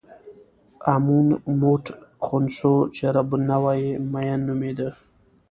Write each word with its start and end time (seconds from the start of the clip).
امون 0.93 1.27
موټ 1.61 1.83
خونسو 2.25 2.73
چې 2.95 3.03
رب 3.15 3.29
النوع 3.37 3.73
یې 3.83 3.91
مېن 4.11 4.39
نومېده. 4.47 4.89